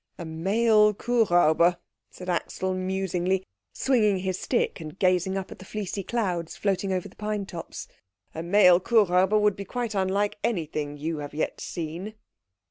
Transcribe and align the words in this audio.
"A 0.17 0.25
male 0.25 0.95
Kuhräuber," 0.95 1.77
said 2.09 2.27
Axel 2.27 2.73
musingly, 2.73 3.45
swinging 3.71 4.17
his 4.17 4.39
stick 4.39 4.79
and 4.79 4.97
gazing 4.97 5.37
up 5.37 5.51
at 5.51 5.59
the 5.59 5.63
fleecy 5.65 6.01
clouds 6.01 6.57
floating 6.57 6.91
over 6.91 7.07
the 7.07 7.15
pine 7.15 7.45
tops, 7.45 7.87
"a 8.33 8.41
male 8.41 8.79
Kuhräuber 8.79 9.39
would 9.39 9.55
be 9.55 9.63
quite 9.63 9.93
unlike 9.93 10.39
anything 10.43 10.97
you 10.97 11.19
have 11.19 11.35
yet 11.35 11.61
seen." 11.61 12.15